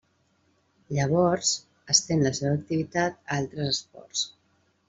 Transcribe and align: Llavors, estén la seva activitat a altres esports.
Llavors, 0.97 1.51
estén 1.95 2.25
la 2.29 2.33
seva 2.39 2.57
activitat 2.63 3.21
a 3.29 3.39
altres 3.43 3.69
esports. 3.77 4.27